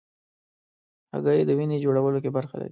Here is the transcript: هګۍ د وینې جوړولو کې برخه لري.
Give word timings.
هګۍ 1.13 1.39
د 1.45 1.51
وینې 1.57 1.77
جوړولو 1.83 2.19
کې 2.23 2.29
برخه 2.37 2.55
لري. 2.61 2.69